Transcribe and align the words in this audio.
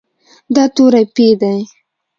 دا 0.55 0.63
توری 0.75 1.03
"پ" 1.13 1.15
دی. 1.41 1.57